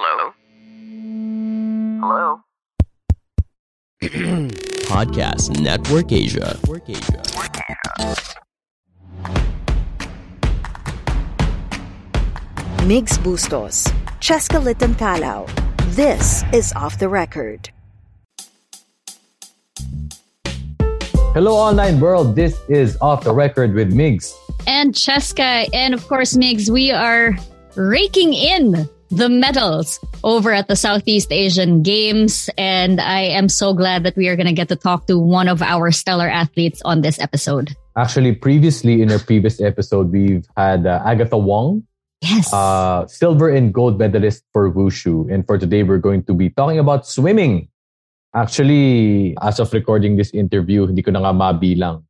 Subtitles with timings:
[0.00, 0.32] Hello?
[1.98, 2.40] Hello?
[4.86, 6.56] Podcast Network Asia.
[6.62, 7.22] Network Asia.
[12.86, 13.88] Migs Bustos,
[14.20, 15.50] Cheska Litton Calao.
[15.96, 17.70] This is Off the Record.
[21.34, 22.36] Hello, online world.
[22.36, 24.32] This is Off the Record with Migs.
[24.68, 27.36] And Cheska, and of course, Migs, we are
[27.74, 32.50] raking in the medals over at the Southeast Asian Games.
[32.58, 35.48] And I am so glad that we are going to get to talk to one
[35.48, 37.74] of our stellar athletes on this episode.
[37.96, 41.82] Actually, previously in our previous episode, we've had uh, Agatha Wong,
[42.20, 42.52] Yes.
[42.52, 45.32] uh, silver and gold medalist for Wushu.
[45.32, 47.68] And for today, we're going to be talking about swimming.
[48.34, 52.04] Actually, as of recording this interview, hindi ko na nga mabilang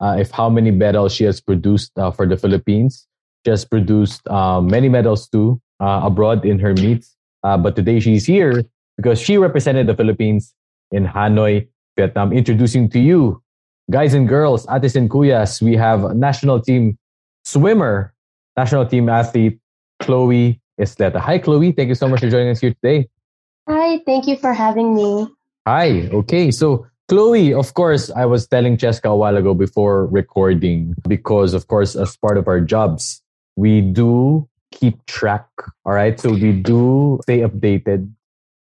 [0.00, 3.06] uh, if how many medals she has produced uh, for the Philippines.
[3.46, 7.14] Has produced uh, many medals too uh, abroad in her meets.
[7.42, 8.64] Uh, but today she's here
[8.96, 10.54] because she represented the Philippines
[10.92, 12.32] in Hanoi, Vietnam.
[12.32, 13.42] Introducing to you,
[13.90, 16.96] guys and girls, atis and kuyas, we have national team
[17.44, 18.14] swimmer,
[18.56, 19.58] national team athlete,
[20.00, 21.18] Chloe Isleta.
[21.20, 21.72] Hi, Chloe.
[21.72, 23.08] Thank you so much for joining us here today.
[23.68, 25.28] Hi, thank you for having me.
[25.66, 26.08] Hi.
[26.12, 26.50] Okay.
[26.50, 31.68] So, Chloe, of course, I was telling Cheska a while ago before recording because, of
[31.68, 33.22] course, as part of our jobs,
[33.56, 35.46] we do keep track.
[35.84, 36.18] All right.
[36.18, 38.10] So, we do stay updated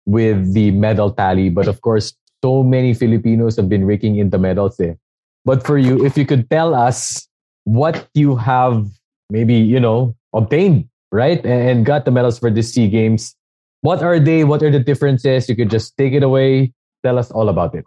[0.06, 1.50] with the medal tally.
[1.50, 4.98] But of course, so many Filipinos have been raking in the medals there.
[5.46, 7.28] But for you, if you could tell us
[7.66, 8.88] what you have
[9.30, 11.44] maybe, you know, obtained, right?
[11.46, 13.36] And, and got the medals for the SEA Games.
[13.82, 14.44] What are they?
[14.44, 15.48] What are the differences?
[15.50, 16.74] You could just take it away.
[17.04, 17.86] Tell us all about it.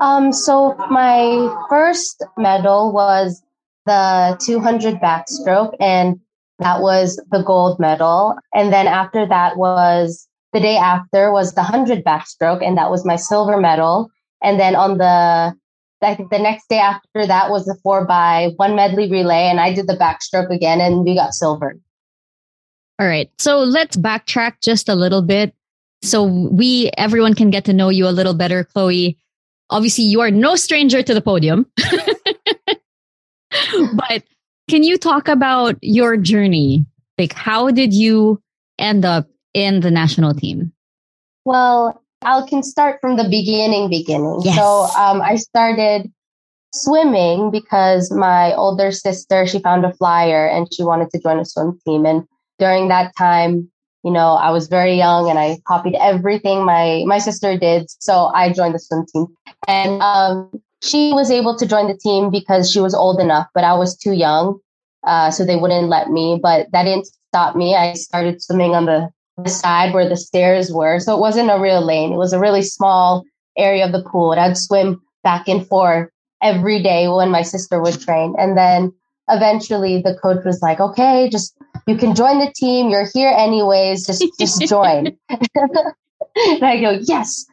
[0.00, 3.42] Um, so my first medal was
[3.86, 6.20] the 200 backstroke, and
[6.58, 8.36] that was the gold medal.
[8.54, 13.04] And then after that was the day after was the 100 backstroke, and that was
[13.04, 14.10] my silver medal.
[14.42, 15.54] And then on the
[16.02, 19.58] I think the next day after that was the four by one medley relay, and
[19.58, 21.76] I did the backstroke again, and we got silver.
[22.98, 23.30] All right.
[23.38, 25.54] So let's backtrack just a little bit.
[26.02, 29.18] So we, everyone can get to know you a little better, Chloe.
[29.70, 31.66] Obviously, you are no stranger to the podium.
[33.94, 34.22] but
[34.68, 36.86] can you talk about your journey?
[37.18, 38.40] Like, how did you
[38.78, 40.72] end up in the national team?
[41.44, 44.40] Well, I can start from the beginning, beginning.
[44.44, 44.56] Yes.
[44.56, 46.10] So um, I started
[46.72, 51.44] swimming because my older sister, she found a flyer and she wanted to join a
[51.44, 52.04] swim team.
[52.04, 52.24] And
[52.58, 53.70] during that time,
[54.04, 57.86] you know, I was very young and I copied everything my, my sister did.
[58.00, 59.26] So I joined the swim team.
[59.68, 60.50] And um,
[60.84, 63.96] she was able to join the team because she was old enough, but I was
[63.96, 64.58] too young.
[65.06, 67.74] Uh, so they wouldn't let me, but that didn't stop me.
[67.74, 71.00] I started swimming on the the side where the stairs were.
[71.00, 72.12] So it wasn't a real lane.
[72.12, 73.24] It was a really small
[73.58, 74.30] area of the pool.
[74.30, 76.08] And I'd swim back and forth
[76.40, 78.36] every day when my sister would train.
[78.38, 78.92] And then
[79.28, 81.56] eventually the coach was like, okay, just
[81.88, 82.90] you can join the team.
[82.90, 84.06] You're here anyways.
[84.06, 85.16] Just just join.
[85.28, 87.44] and I go, yes.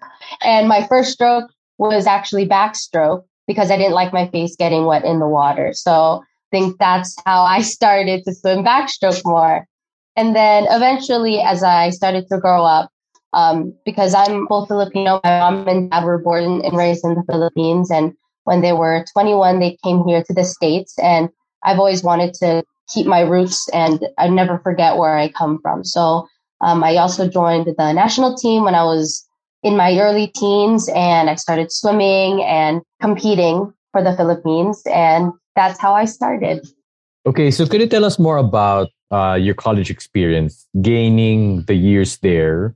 [0.43, 1.49] And my first stroke
[1.89, 5.73] was actually backstroke because I didn't like my face getting wet in the water.
[5.73, 6.21] So I
[6.51, 9.65] think that's how I started to swim backstroke more.
[10.15, 12.91] And then eventually, as I started to grow up,
[13.33, 17.23] um, because I'm full Filipino, my mom and dad were born and raised in the
[17.23, 17.89] Philippines.
[17.89, 18.13] And
[18.43, 20.93] when they were 21, they came here to the States.
[20.99, 21.29] And
[21.63, 22.63] I've always wanted to
[22.93, 25.83] keep my roots and I never forget where I come from.
[25.85, 26.27] So
[26.59, 29.25] um, I also joined the national team when I was
[29.63, 34.81] in my early teens and I started swimming and competing for the Philippines.
[34.85, 36.67] And that's how I started.
[37.25, 42.17] Okay, so could you tell us more about uh, your college experience, gaining the years
[42.17, 42.75] there?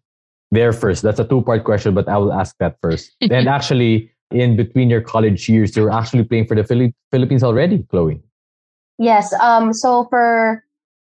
[0.51, 1.01] There first.
[1.01, 3.11] That's a two part question, but I will ask that first.
[3.21, 7.43] and actually, in between your college years, you were actually playing for the Philip- Philippines
[7.43, 8.21] already, Chloe.
[8.99, 9.33] Yes.
[9.41, 10.63] Um, so for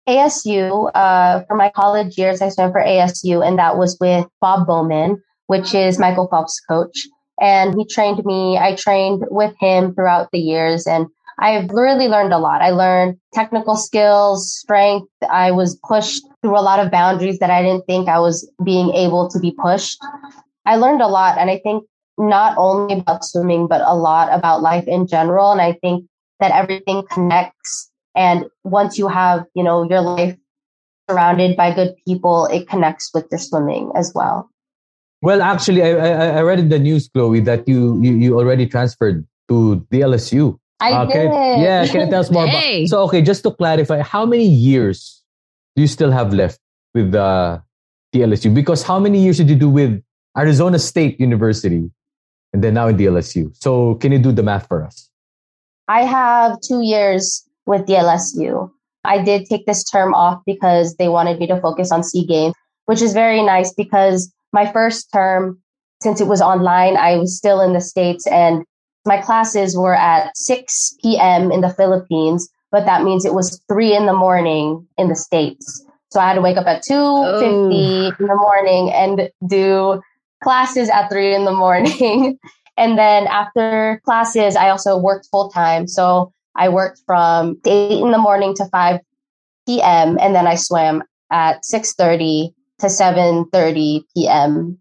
[0.09, 4.67] ASU, uh, for my college years, I swam for ASU, and that was with Bob
[4.67, 7.07] Bowman, which is Michael Phelps' coach.
[7.41, 8.57] And he trained me.
[8.59, 11.07] I trained with him throughout the years, and
[11.39, 12.63] I've really learned a lot.
[12.63, 15.09] I learned technical skills, strength.
[15.31, 18.91] I was pushed through a lot of boundaries that I didn't think I was being
[18.95, 19.99] able to be pushed.
[20.65, 21.85] I learned a lot, and I think
[22.19, 25.53] not only about swimming, but a lot about life in general.
[25.53, 26.07] And I think
[26.41, 27.91] that everything connects.
[28.15, 30.37] And once you have, you know, your life
[31.09, 34.51] surrounded by good people, it connects with your swimming as well.
[35.27, 38.65] Well, actually, I, I, I read in the news, Chloe, that you, you, you already
[38.65, 40.57] transferred to DLSU.
[40.79, 41.13] I Uh, did.
[41.13, 41.27] can
[41.67, 42.85] yeah, can you tell us more Hey.
[42.85, 42.89] about?
[42.91, 45.25] So, okay, just to clarify, how many years
[45.75, 46.61] do you still have left
[46.95, 47.61] with the
[48.15, 48.55] LSU?
[48.55, 50.01] Because how many years did you do with
[50.39, 51.91] Arizona State University
[52.53, 53.51] and then now in DLSU?
[53.57, 55.11] So can you do the math for us?
[55.89, 58.71] I have two years with DLSU.
[59.03, 62.55] I did take this term off because they wanted me to focus on SEA Games,
[62.85, 65.61] which is very nice because my first term,
[66.01, 68.65] since it was online, I was still in the States and
[69.05, 71.53] my classes were at 6 p.m.
[71.53, 75.85] in the Philippines, but that means it was 3 in the morning in the States.
[76.11, 78.13] So I had to wake up at 2.50 oh.
[78.19, 80.01] in the morning and do
[80.43, 82.39] classes at 3 in the morning.
[82.79, 85.87] and then after classes, I also worked full time.
[85.87, 89.01] So I worked from 8 in the morning to 5
[89.67, 90.19] p.m.
[90.19, 94.79] and then I swam at 6.30 to 7.30 p.m.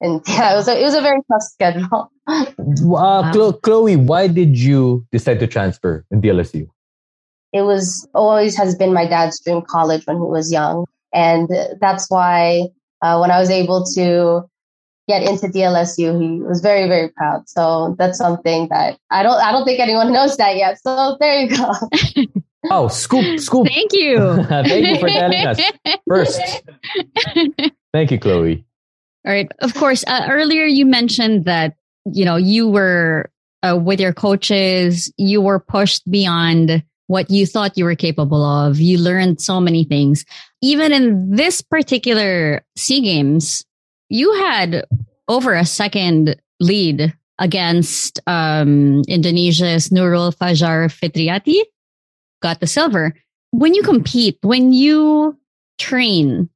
[0.00, 2.10] And yeah, it was a, it was a very tough schedule.
[2.26, 6.68] uh, Chlo- Chloe, why did you decide to transfer in DLSU?
[7.52, 10.86] It was always has been my dad's dream college when he was young.
[11.12, 11.48] And
[11.80, 12.68] that's why
[13.02, 14.48] uh, when I was able to
[15.08, 17.48] get into DLSU, he was very, very proud.
[17.48, 20.78] So that's something that I don't, I don't think anyone knows that yet.
[20.80, 21.72] So there you go.
[22.70, 23.66] oh, scoop, scoop.
[23.66, 24.42] Thank you.
[24.48, 25.60] Thank you for telling us
[26.08, 26.62] first.
[27.92, 28.64] Thank you, Chloe.
[29.26, 29.50] All right.
[29.60, 33.30] Of course, uh, earlier you mentioned that, you know, you were
[33.62, 38.80] uh, with your coaches, you were pushed beyond what you thought you were capable of.
[38.80, 40.24] You learned so many things.
[40.62, 43.64] Even in this particular SEA Games,
[44.08, 44.84] you had
[45.28, 51.60] over a second lead against um, Indonesia's Nurul Fajar Fitriati,
[52.40, 53.14] got the silver.
[53.50, 55.38] When you compete, when you
[55.78, 56.48] train,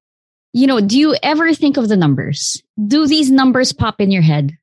[0.57, 2.63] you know, do you ever think of the numbers?
[2.87, 4.57] Do these numbers pop in your head?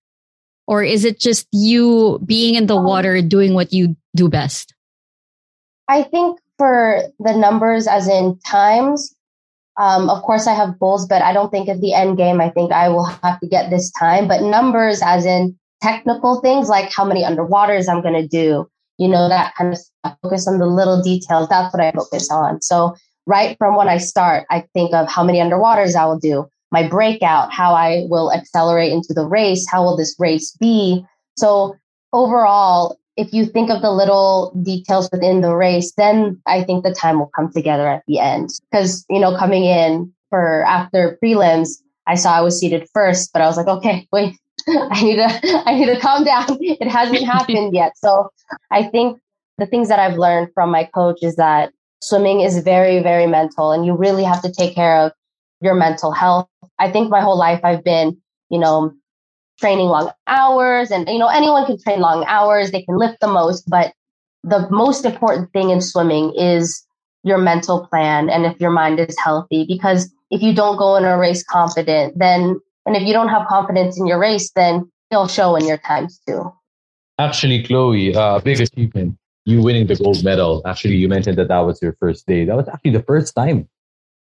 [0.65, 4.73] Or is it just you being in the um, water doing what you do best?
[5.87, 9.13] I think for the numbers, as in times,
[9.77, 12.49] um, of course, I have goals, but I don't think at the end game, I
[12.49, 14.27] think I will have to get this time.
[14.27, 18.67] But numbers, as in technical things like how many underwaters I'm going to do,
[18.97, 20.17] you know, that kind of stuff.
[20.23, 21.49] Focus on the little details.
[21.49, 22.63] That's what I focus on.
[22.63, 26.49] So, right from when I start, I think of how many underwaters I will do,
[26.71, 31.05] my breakout, how I will accelerate into the race, how will this race be.
[31.37, 31.75] So,
[32.11, 36.93] overall, if you think of the little details within the race, then I think the
[36.93, 38.49] time will come together at the end.
[38.71, 41.77] Because, you know, coming in for after prelims,
[42.07, 44.35] I saw I was seated first, but I was like, okay, wait,
[44.67, 46.57] I need to, I need to calm down.
[46.59, 47.97] It hasn't happened yet.
[47.97, 48.31] So
[48.71, 49.19] I think
[49.57, 51.71] the things that I've learned from my coach is that
[52.03, 55.11] swimming is very, very mental and you really have to take care of
[55.61, 56.47] your mental health.
[56.77, 58.17] I think my whole life I've been,
[58.49, 58.93] you know,
[59.59, 63.27] training long hours and you know anyone can train long hours they can lift the
[63.27, 63.93] most but
[64.43, 66.85] the most important thing in swimming is
[67.23, 71.05] your mental plan and if your mind is healthy because if you don't go in
[71.05, 75.27] a race confident then and if you don't have confidence in your race then it'll
[75.27, 76.51] show in your times too
[77.19, 79.15] actually chloe uh, big achievement
[79.45, 82.55] you winning the gold medal actually you mentioned that that was your first day that
[82.55, 83.67] was actually the first time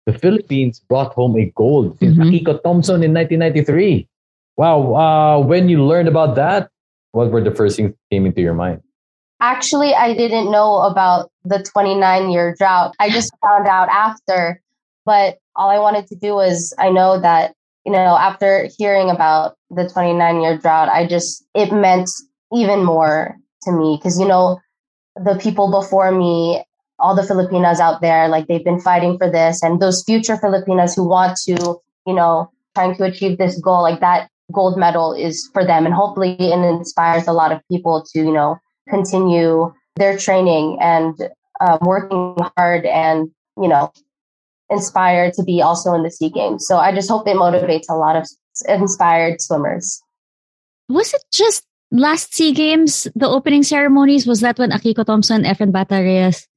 [0.05, 2.29] the philippines brought home a gold since mm-hmm.
[2.29, 4.07] akiko thompson in 1993
[4.55, 4.93] Wow.
[4.93, 6.69] Uh, when you learned about that,
[7.11, 8.81] what were the first things that came into your mind?
[9.41, 12.95] Actually, I didn't know about the 29 year drought.
[12.99, 14.61] I just found out after.
[15.05, 17.53] But all I wanted to do was, I know that,
[17.85, 22.09] you know, after hearing about the 29 year drought, I just, it meant
[22.53, 24.59] even more to me because, you know,
[25.15, 26.63] the people before me,
[26.99, 29.61] all the Filipinas out there, like they've been fighting for this.
[29.63, 33.99] And those future Filipinas who want to, you know, trying to achieve this goal, like
[33.99, 35.85] that gold medal is for them.
[35.85, 38.57] And hopefully it inspires a lot of people to you know
[38.89, 41.29] continue their training and
[41.61, 43.29] uh, working hard and
[43.61, 43.91] you know
[44.69, 46.65] inspired to be also in the sea games.
[46.67, 48.27] So i just hope it motivates a lot of
[48.67, 50.01] inspired swimmers.
[50.89, 55.71] Was it just last sea games the opening ceremonies was that when akiko thompson efren
[55.71, 56.47] bata-reyes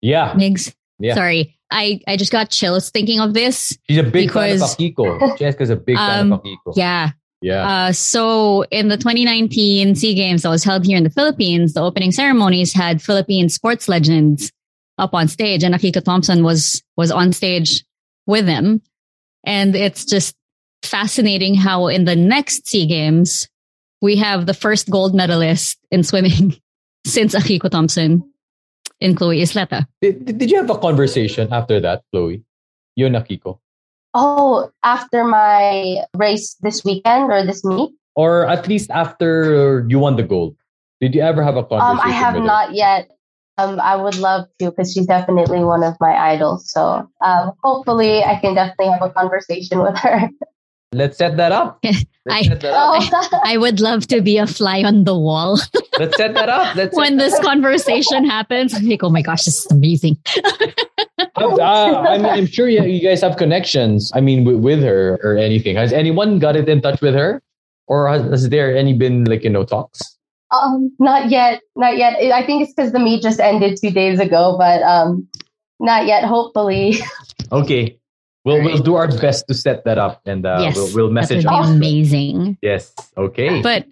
[0.00, 1.14] yeah migs yeah.
[1.14, 3.76] sorry I, I just got chills thinking of this.
[3.88, 5.18] She's a big because, fan of Akiko.
[5.38, 6.76] Cheska's a big um, fan of um, Akiko.
[6.76, 7.10] Yeah.
[7.42, 7.68] Yeah.
[7.68, 11.82] Uh, so in the 2019 SEA Games that was held here in the Philippines, the
[11.82, 14.50] opening ceremonies had Philippine sports legends
[14.96, 17.84] up on stage, and Akiko Thompson was was on stage
[18.26, 18.80] with them.
[19.44, 20.34] And it's just
[20.82, 23.46] fascinating how in the next SEA Games
[24.04, 26.60] we have the first gold medalist in swimming
[27.06, 28.20] since Akiko Thompson
[29.00, 29.88] in Chloe Isleta.
[30.02, 32.44] Did, did you have a conversation after that, Chloe?
[32.96, 33.58] You and Akiko?
[34.12, 37.90] Oh, after my race this weekend or this meet?
[38.14, 40.54] Or at least after you won the gold.
[41.00, 41.98] Did you ever have a conversation?
[41.98, 43.08] Um, I have not yet.
[43.56, 46.70] Um, I would love to because she's definitely one of my idols.
[46.70, 50.28] So um, hopefully, I can definitely have a conversation with her.
[50.94, 51.78] Let's set that up.
[52.28, 53.02] I- set that up.
[53.12, 55.58] Oh, I would love to be a fly on the wall
[55.98, 56.74] Let's set that up.
[56.74, 58.74] Let's when this conversation happens.
[58.74, 60.18] I'm like, oh my gosh, this is amazing.
[61.36, 64.10] Uh, I mean, I'm sure you, you guys have connections.
[64.14, 65.76] I mean, with, with her or anything.
[65.76, 67.42] Has anyone got it in touch with her,
[67.86, 70.16] or has, has there any been like you know talks?
[70.50, 72.14] um, not yet, not yet.
[72.32, 75.26] I think it's because the meet just ended two days ago, but um,
[75.80, 76.24] not yet.
[76.24, 76.96] Hopefully,
[77.52, 77.98] Okay,
[78.44, 81.14] we'll we'll do our best to set that up, and uh, yes, we'll we'll that
[81.14, 81.46] message.
[81.46, 81.68] us.
[81.68, 82.58] amazing.
[82.62, 82.94] Yes.
[83.16, 83.62] Okay.
[83.62, 83.86] But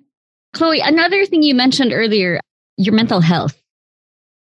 [0.52, 2.40] Chloe, another thing you mentioned earlier,
[2.76, 3.60] your mental health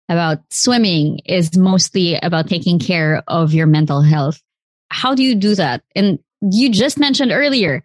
[0.08, 4.42] about swimming is mostly about taking care of your mental health.
[4.90, 5.82] How do you do that?
[5.96, 7.82] And you just mentioned earlier,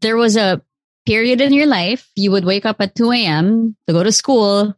[0.00, 0.62] there was a
[1.04, 3.76] period in your life you would wake up at 2 a.m.
[3.86, 4.74] to go to school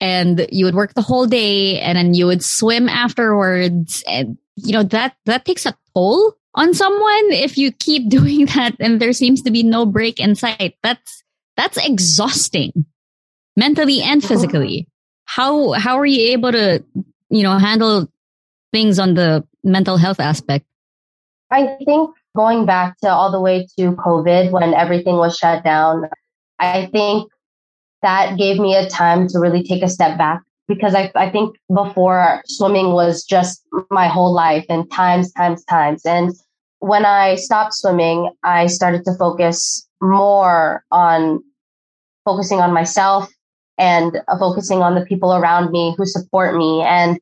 [0.00, 4.02] and you would work the whole day and then you would swim afterwards.
[4.08, 8.76] And, you know, that, that takes a toll on someone if you keep doing that
[8.80, 10.76] and there seems to be no break in sight.
[10.82, 11.22] That's,
[11.56, 12.86] that's exhausting
[13.56, 14.28] mentally and mm-hmm.
[14.28, 14.86] physically.
[15.24, 16.84] How, how are you able to,
[17.28, 18.10] you know, handle
[18.72, 20.66] things on the mental health aspect?
[21.50, 26.08] I think going back to all the way to COVID when everything was shut down,
[26.58, 27.30] I think
[28.02, 31.56] that gave me a time to really take a step back because I, I think
[31.74, 33.60] before swimming was just
[33.90, 36.06] my whole life and times, times, times.
[36.06, 36.32] And
[36.78, 41.42] when I stopped swimming, I started to focus more on
[42.24, 43.28] focusing on myself
[43.78, 46.82] and uh, focusing on the people around me who support me.
[46.82, 47.18] And,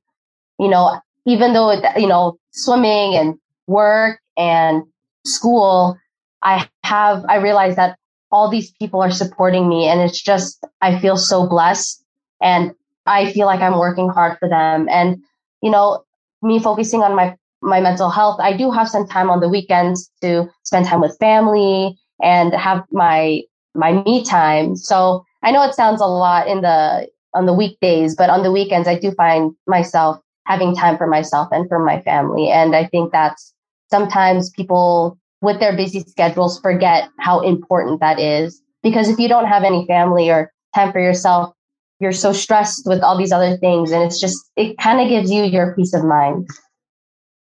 [0.59, 4.83] you know, even though, it, you know, swimming and work and
[5.25, 5.97] school,
[6.43, 7.97] I have, I realize that
[8.31, 12.05] all these people are supporting me and it's just, I feel so blessed
[12.43, 12.75] and
[13.09, 14.89] I feel like I'm working hard for them.
[14.91, 15.19] And,
[15.63, 16.05] you know,
[16.43, 20.11] me focusing on my, my mental health, I do have some time on the weekends
[20.23, 23.43] to spend time with family and have my,
[23.75, 24.77] my me time.
[24.77, 28.53] So I know it sounds a lot in the, on the weekdays, but on the
[28.53, 32.51] weekends, I do find myself having time for myself and for my family.
[32.51, 33.55] And I think that's
[33.91, 38.61] sometimes people with their busy schedules forget how important that is.
[38.83, 41.53] Because if you don't have any family or time for yourself,
[42.01, 43.91] you're so stressed with all these other things.
[43.91, 46.49] And it's just, it kind of gives you your peace of mind.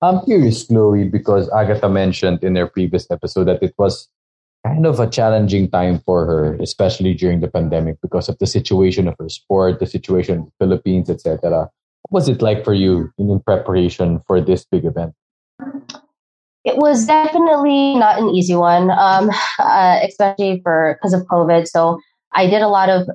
[0.01, 4.07] I'm curious, Chloe, because Agatha mentioned in their previous episode that it was
[4.65, 9.07] kind of a challenging time for her, especially during the pandemic, because of the situation
[9.07, 11.69] of her sport, the situation in the Philippines, etc.
[12.09, 15.13] What was it like for you in, in preparation for this big event?
[16.65, 21.67] It was definitely not an easy one, um, uh, especially for because of COVID.
[21.67, 21.99] So
[22.33, 23.07] I did a lot of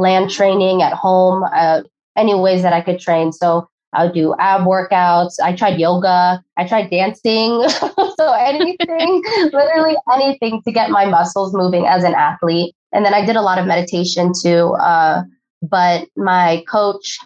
[0.00, 1.82] land training at home, uh,
[2.16, 3.32] any ways that I could train.
[3.32, 5.34] So I would do ab workouts.
[5.42, 6.42] I tried yoga.
[6.56, 7.68] I tried dancing.
[7.68, 9.22] so anything,
[9.52, 12.74] literally anything to get my muscles moving as an athlete.
[12.92, 14.74] And then I did a lot of meditation too.
[14.74, 15.22] Uh,
[15.62, 17.18] but my coach,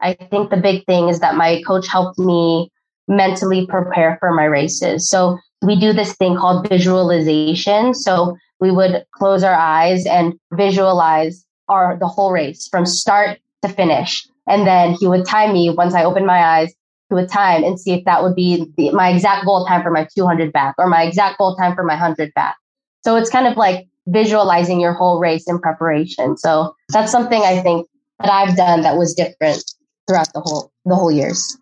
[0.00, 2.70] I think the big thing is that my coach helped me
[3.06, 5.08] mentally prepare for my races.
[5.08, 7.94] So we do this thing called visualization.
[7.94, 13.68] So we would close our eyes and visualize our the whole race from start to
[13.68, 14.26] finish.
[14.46, 16.74] And then he would time me once I opened my eyes,
[17.08, 19.90] he would time and see if that would be the, my exact goal time for
[19.90, 22.56] my 200 back or my exact goal time for my 100 back.
[23.04, 26.36] So it's kind of like visualizing your whole race in preparation.
[26.36, 27.86] So that's something I think
[28.20, 29.64] that I've done that was different
[30.06, 31.56] throughout the whole the whole years.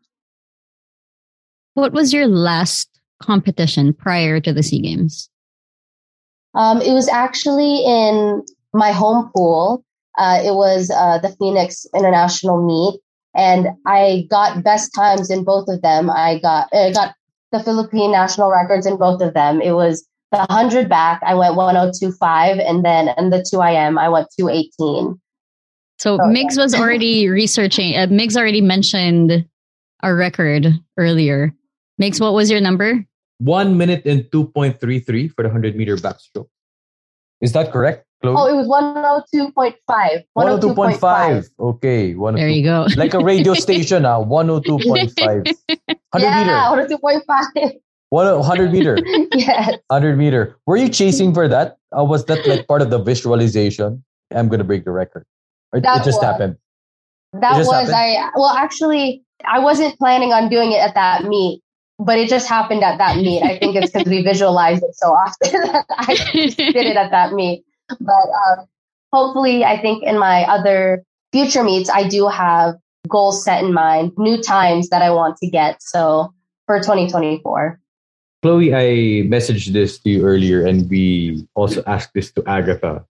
[1.75, 2.89] What was your last
[3.23, 5.31] competition prior to the SEA Games?
[6.55, 8.45] Um, it was actually in
[8.75, 9.85] my home pool.
[10.19, 13.01] Uh, it was uh, the Phoenix International Meet,
[13.35, 16.11] and I got best times in both of them.
[16.11, 17.15] I got I got
[17.51, 19.61] the Philippine national records in both of them.
[19.61, 21.21] It was the hundred back.
[21.25, 24.49] I went one zero two five, and then in the two IM I went two
[24.49, 25.21] eighteen.
[25.99, 27.97] So Oh, Migs was already researching.
[27.97, 29.47] Uh, Migs already mentioned
[30.03, 30.67] a record
[30.99, 31.55] earlier.
[32.01, 33.07] Migs, what was your number?
[33.39, 36.49] One minute and 2.33 for the 100 meter backstroke.
[37.43, 38.35] Is that correct, Chloe?
[38.39, 40.23] Oh, it was one zero two point five.
[40.35, 41.01] One zero two point 102.5.
[41.01, 41.49] five.
[41.59, 42.15] Okay.
[42.15, 42.41] 102.
[42.41, 42.87] There you go.
[42.97, 45.19] Like a radio station, ah, 102.5.
[45.19, 45.49] 100
[46.19, 46.97] Yeah, meter.
[46.97, 47.73] 102.5.
[48.11, 48.99] 100 meter.
[49.35, 49.77] yes.
[49.89, 50.57] 100 meter.
[50.67, 51.77] Were you chasing for that?
[51.93, 54.05] Or was that like part of the visualization?
[54.35, 55.25] I'm going to break the record.
[55.73, 56.57] Or it just was- happened?
[57.35, 57.95] That It was happened?
[57.95, 61.62] I well actually I wasn't planning on doing it at that meet,
[62.05, 63.43] but it just happened at that meet.
[63.43, 67.33] I think it's because we visualized it so often that I did it at that
[67.33, 67.65] meet.
[68.01, 68.67] But um,
[69.13, 72.77] hopefully, I think in my other future meets, I do have
[73.09, 75.83] goals set in mind, new times that I want to get.
[75.83, 76.33] So
[76.67, 77.79] for 2024.
[78.43, 83.05] Chloe, I messaged this to you earlier, and we also asked this to Agatha.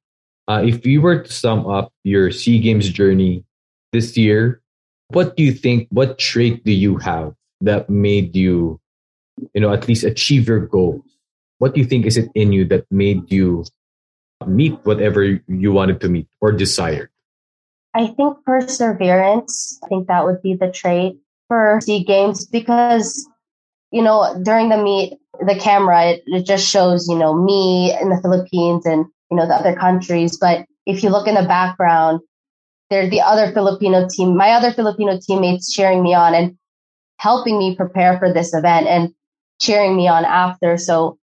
[0.49, 3.45] Uh, if you were to sum up your SEA Games journey
[3.93, 4.61] this year,
[5.09, 5.89] what do you think?
[5.91, 8.81] What trait do you have that made you,
[9.55, 11.03] you know, at least achieve your goals?
[11.59, 13.65] What do you think is it in you that made you
[14.47, 17.09] meet whatever you wanted to meet or desired?
[17.95, 19.79] I think perseverance.
[19.85, 21.17] I think that would be the trait
[21.49, 23.29] for SEA Games because,
[23.91, 28.09] you know, during the meet, the camera, it, it just shows, you know, me in
[28.09, 30.39] the Philippines and, you know, the other countries.
[30.39, 32.21] But if you look in the background,
[32.91, 36.57] there's the other Filipino team, my other Filipino teammates cheering me on and
[37.23, 39.15] helping me prepare for this event and
[39.61, 40.77] cheering me on after.
[40.77, 41.19] So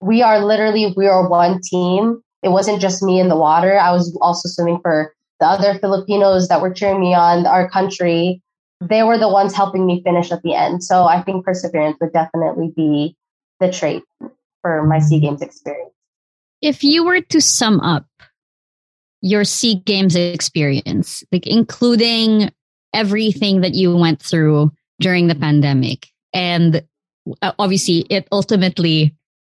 [0.00, 2.22] we are literally, we are one team.
[2.44, 3.76] It wasn't just me in the water.
[3.76, 8.40] I was also swimming for the other Filipinos that were cheering me on, our country.
[8.80, 10.84] They were the ones helping me finish at the end.
[10.84, 13.16] So I think perseverance would definitely be
[13.58, 14.04] the trait
[14.60, 15.92] for my SEA Games experience.
[16.60, 18.06] If you were to sum up
[19.22, 22.52] your SEA Games experience, like including
[22.94, 24.70] everything that you went through
[25.00, 26.82] during the pandemic, and
[27.42, 29.14] uh, obviously it ultimately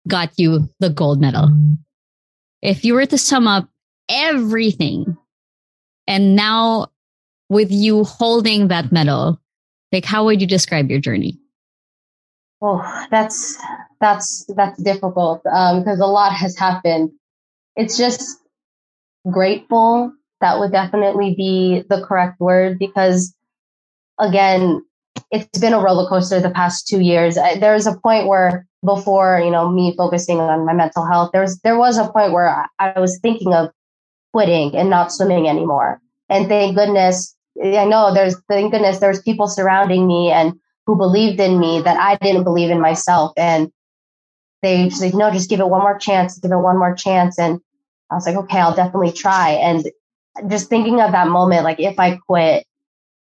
[0.07, 1.49] got you the gold medal.
[2.61, 3.69] If you were to sum up
[4.09, 5.17] everything,
[6.07, 6.87] and now
[7.49, 9.39] with you holding that medal,
[9.91, 11.39] like how would you describe your journey?
[12.61, 13.57] Oh, that's
[13.99, 17.11] that's that's difficult because um, a lot has happened.
[17.75, 18.39] It's just
[19.29, 20.13] grateful.
[20.41, 23.33] That would definitely be the correct word because,
[24.19, 24.83] again,
[25.31, 27.35] it's been a roller coaster the past two years.
[27.35, 31.41] There was a point where before, you know, me focusing on my mental health, there
[31.41, 33.71] was there was a point where I, I was thinking of
[34.33, 36.01] quitting and not swimming anymore.
[36.29, 40.53] And thank goodness, eh, I know there's thank goodness there's people surrounding me and
[40.85, 43.31] who believed in me that I didn't believe in myself.
[43.37, 43.71] And
[44.61, 47.39] they said, no, just give it one more chance, give it one more chance.
[47.39, 47.59] And
[48.09, 49.51] I was like, okay, I'll definitely try.
[49.51, 49.85] And
[50.49, 52.65] just thinking of that moment, like if I quit,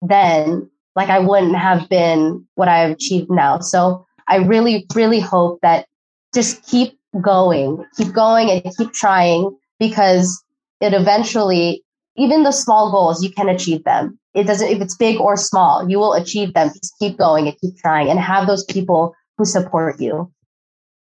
[0.01, 3.59] then like I wouldn't have been what I've achieved now.
[3.59, 5.87] So I really, really hope that
[6.33, 10.43] just keep going, keep going and keep trying because
[10.79, 11.83] it eventually,
[12.15, 14.19] even the small goals, you can achieve them.
[14.33, 16.69] It doesn't, if it's big or small, you will achieve them.
[16.69, 20.31] Just keep going and keep trying and have those people who support you.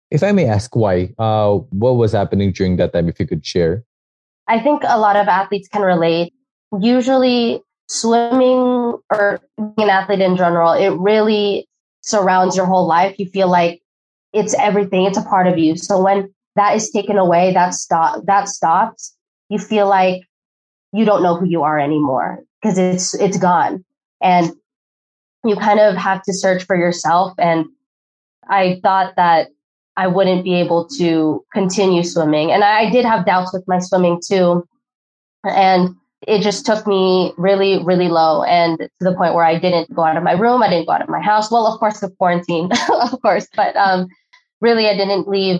[0.09, 3.45] If I may ask why, uh, what was happening during that time, if you could
[3.45, 3.83] share?
[4.47, 6.33] I think a lot of athletes can relate.
[6.79, 8.76] Usually, swimming
[9.11, 11.67] or being an athlete in general, it really
[12.01, 13.17] surrounds your whole life.
[13.19, 13.81] You feel like
[14.33, 15.75] it's everything, it's a part of you.
[15.75, 19.15] So when that is taken away, that stop that stops,
[19.49, 20.23] you feel like
[20.93, 23.83] you don't know who you are anymore because it's it's gone.
[24.21, 24.51] And
[25.43, 27.33] you kind of have to search for yourself.
[27.37, 27.65] And
[28.49, 29.49] I thought that
[29.95, 32.51] I wouldn't be able to continue swimming.
[32.51, 34.67] And I did have doubts with my swimming too.
[35.43, 35.95] And
[36.25, 40.03] it just took me really, really low and to the point where I didn't go
[40.03, 40.63] out of my room.
[40.63, 41.51] I didn't go out of my house.
[41.51, 44.07] Well, of course, the quarantine, of course, but um,
[44.59, 45.59] really, I didn't leave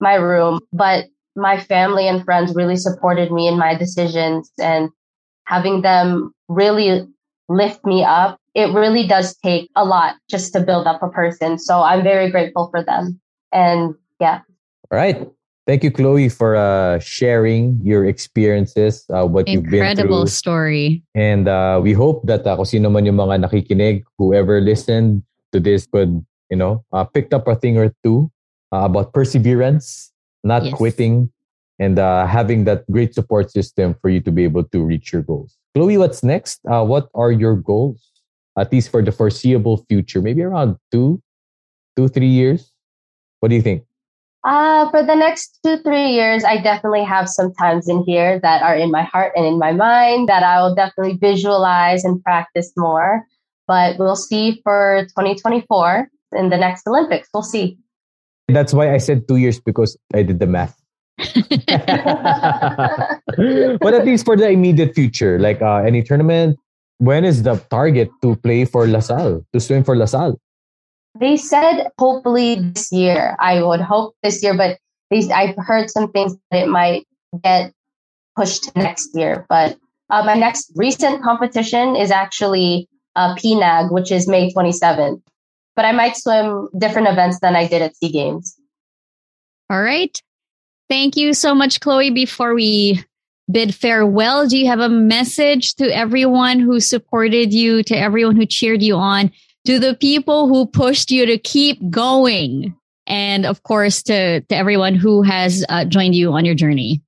[0.00, 0.60] my room.
[0.72, 4.90] But my family and friends really supported me in my decisions and
[5.44, 7.06] having them really
[7.48, 8.38] lift me up.
[8.54, 11.58] It really does take a lot just to build up a person.
[11.58, 13.20] So I'm very grateful for them.
[13.52, 14.40] And yeah.
[14.90, 15.28] All right.
[15.66, 19.88] Thank you, Chloe, for uh, sharing your experiences, uh, what Incredible you've been through.
[19.90, 21.02] Incredible story.
[21.16, 25.58] And uh, we hope that uh, kung sino man yung mga nakikinig, whoever listened to
[25.58, 28.30] this could, you know, uh, picked up a thing or two
[28.70, 30.12] uh, about perseverance,
[30.44, 30.74] not yes.
[30.74, 31.32] quitting,
[31.80, 35.22] and uh, having that great support system for you to be able to reach your
[35.22, 35.58] goals.
[35.74, 36.60] Chloe, what's next?
[36.70, 38.06] Uh, what are your goals,
[38.56, 40.22] at least for the foreseeable future?
[40.22, 41.20] Maybe around two,
[41.96, 42.70] two, three years.
[43.40, 43.82] What do you think?
[44.46, 48.62] Uh, for the next two, three years, I definitely have some times in here that
[48.62, 52.70] are in my heart and in my mind that I will definitely visualize and practice
[52.76, 53.26] more.
[53.66, 57.28] But we'll see for 2024 in the next Olympics.
[57.34, 57.76] We'll see.
[58.46, 60.80] That's why I said two years because I did the math.
[61.18, 61.34] but
[63.94, 66.56] at least for the immediate future, like uh, any tournament,
[66.98, 70.38] when is the target to play for LaSalle, to swim for LaSalle?
[71.18, 73.36] They said hopefully this year.
[73.40, 74.78] I would hope this year, but
[75.12, 77.06] I've heard some things that it might
[77.42, 77.72] get
[78.34, 79.46] pushed to next year.
[79.48, 79.78] But
[80.10, 85.22] uh, my next recent competition is actually uh, PNAG, which is May 27th.
[85.74, 88.56] But I might swim different events than I did at SEA Games.
[89.68, 90.20] All right.
[90.88, 92.10] Thank you so much, Chloe.
[92.10, 93.04] Before we
[93.50, 98.46] bid farewell, do you have a message to everyone who supported you, to everyone who
[98.46, 99.32] cheered you on,
[99.66, 102.74] to the people who pushed you to keep going?
[103.06, 107.02] And of course, to, to everyone who has uh, joined you on your journey.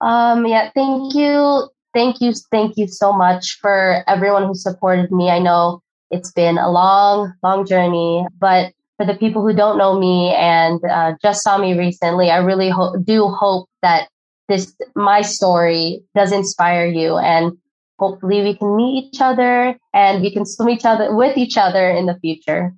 [0.00, 1.68] Um, yeah, thank you.
[1.94, 2.34] Thank you.
[2.50, 5.30] Thank you so much for everyone who supported me.
[5.30, 9.98] I know it's been a long, long journey, but for the people who don't know
[9.98, 14.08] me and uh, just saw me recently, I really ho- do hope that
[14.48, 17.56] this my story does inspire you and
[17.98, 21.90] hopefully we can meet each other and we can swim each other with each other
[21.90, 22.74] in the future.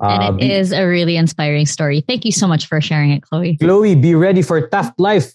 [0.00, 2.04] And uh, it be, is a really inspiring story.
[2.06, 3.56] Thank you so much for sharing it, Chloe.
[3.56, 5.32] Chloe, be ready for tough life.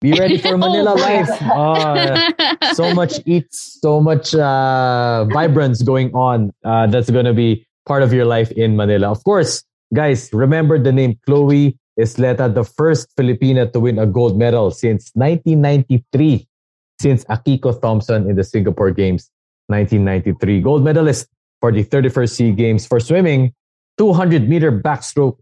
[0.00, 1.42] Be ready for Manila oh life.
[1.42, 6.52] Uh, so much eats, so much uh, vibrance going on.
[6.64, 9.10] Uh, that's going to be part of your life in Manila.
[9.10, 14.38] Of course, guys, remember the name Chloe Isleta, the first Filipina to win a gold
[14.38, 16.46] medal since 1993,
[17.00, 19.30] since Akiko Thompson in the Singapore Games
[19.68, 20.60] 1993.
[20.62, 21.28] Gold medalist
[21.60, 23.54] for the 31st SEA Games for swimming,
[23.98, 25.38] 200 meter backstroke,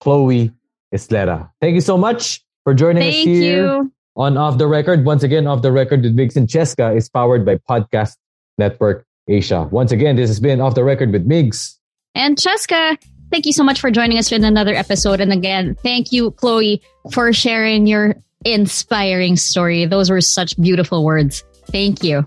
[0.00, 0.52] Chloe
[0.94, 1.50] Isleta.
[1.60, 3.92] Thank you so much for joining Thank us here you.
[4.16, 5.04] on Off the Record.
[5.04, 8.16] Once again, Off the Record with Migs and Cheska is powered by Podcast
[8.58, 9.68] Network Asia.
[9.70, 11.76] Once again, this has been Off the Record with Migs.
[12.14, 12.98] And Cheska,
[13.30, 15.20] thank you so much for joining us in another episode.
[15.20, 16.82] And again, thank you, Chloe,
[17.12, 19.86] for sharing your inspiring story.
[19.86, 21.44] Those were such beautiful words.
[21.70, 22.26] Thank you.